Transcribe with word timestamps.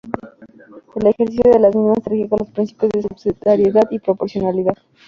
El 0.95 1.05
ejercicio 1.05 1.51
de 1.51 1.59
las 1.59 1.75
mismas 1.75 1.99
se 2.03 2.09
rige 2.09 2.27
por 2.27 2.39
los 2.39 2.49
principios 2.49 2.91
de 2.91 3.03
subsidiariedad 3.03 3.83
y 3.91 3.99
proporcionalidad. 3.99 4.73